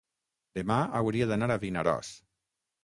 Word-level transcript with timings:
Demà 0.59 0.79
hauria 1.01 1.29
d'anar 1.33 1.51
a 1.57 1.61
Vinaròs. 1.67 2.13